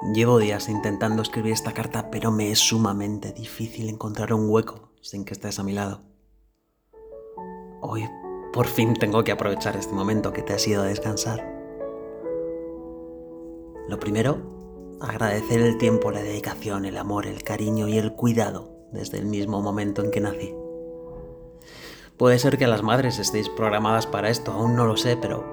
[0.00, 5.24] Llevo días intentando escribir esta carta, pero me es sumamente difícil encontrar un hueco sin
[5.24, 6.02] que estés a mi lado.
[7.80, 8.08] Hoy
[8.52, 11.44] por fin tengo que aprovechar este momento que te has ido a descansar.
[13.88, 19.18] Lo primero, agradecer el tiempo, la dedicación, el amor, el cariño y el cuidado desde
[19.18, 20.54] el mismo momento en que nací.
[22.16, 25.44] Puede ser que las madres estéis programadas para esto, aún no lo sé, pero...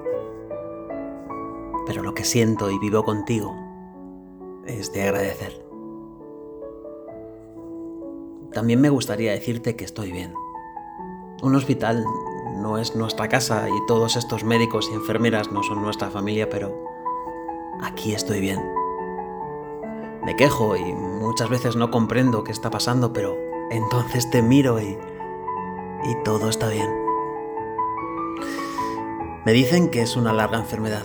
[1.84, 3.65] Pero lo que siento y vivo contigo
[4.66, 5.64] es de agradecer.
[8.52, 10.32] También me gustaría decirte que estoy bien.
[11.42, 12.04] Un hospital
[12.56, 16.74] no es nuestra casa y todos estos médicos y enfermeras no son nuestra familia, pero
[17.82, 18.60] aquí estoy bien.
[20.24, 23.36] Me quejo y muchas veces no comprendo qué está pasando, pero
[23.70, 24.96] entonces te miro y,
[26.04, 26.88] y todo está bien.
[29.44, 31.04] Me dicen que es una larga enfermedad,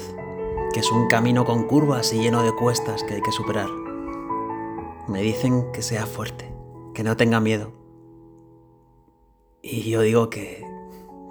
[0.72, 3.70] que es un camino con curvas y lleno de cuestas que hay que superar.
[5.08, 6.54] Me dicen que sea fuerte,
[6.94, 7.72] que no tenga miedo.
[9.62, 10.66] Y yo digo que,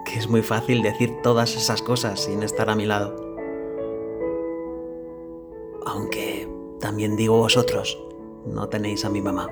[0.05, 3.17] que es muy fácil decir todas esas cosas sin estar a mi lado.
[5.87, 7.99] Aunque también digo vosotros,
[8.47, 9.49] no tenéis a mi mamá.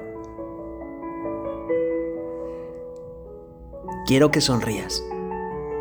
[4.06, 5.05] Quiero que sonrías.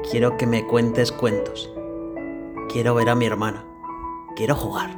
[0.09, 1.73] Quiero que me cuentes cuentos.
[2.69, 3.65] Quiero ver a mi hermana.
[4.37, 4.91] Quiero jugar.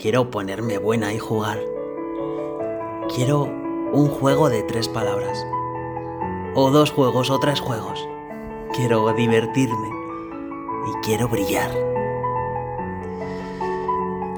[0.00, 1.60] Quiero ponerme buena y jugar.
[3.14, 3.44] Quiero
[3.92, 5.46] un juego de tres palabras.
[6.56, 8.04] O dos juegos o tres juegos.
[8.72, 9.88] Quiero divertirme.
[10.88, 11.70] Y quiero brillar.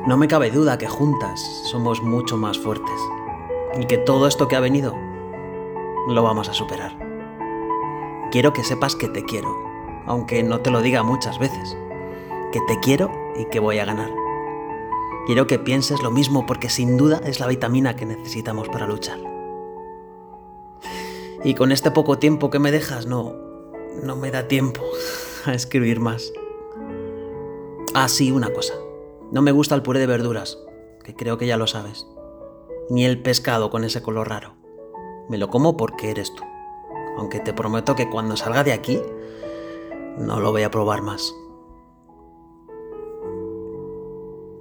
[0.07, 3.01] No me cabe duda que juntas somos mucho más fuertes.
[3.81, 4.95] Y que todo esto que ha venido
[6.09, 6.95] lo vamos a superar.
[8.31, 9.49] Quiero que sepas que te quiero,
[10.05, 11.75] aunque no te lo diga muchas veces.
[12.53, 14.26] Que te quiero y que voy a ganar.
[15.27, 19.19] Quiero que pienses lo mismo porque sin duda es la vitamina que necesitamos para luchar.
[21.43, 23.35] Y con este poco tiempo que me dejas, no,
[24.05, 24.83] no me da tiempo
[25.45, 26.33] a escribir más.
[27.93, 28.75] Ah, sí, una cosa.
[29.33, 30.59] No me gusta el puré de verduras,
[31.03, 32.07] que creo que ya lo sabes.
[32.89, 34.55] Ni el pescado con ese color raro.
[35.29, 36.45] Me lo como porque eres tú.
[37.19, 39.03] Aunque te prometo que cuando salga de aquí,
[40.19, 41.35] no lo voy a probar más.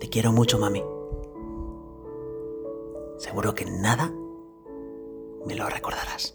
[0.05, 0.83] Te quiero mucho, mami.
[3.17, 4.13] Seguro que nada
[5.47, 6.31] me lo recordarás.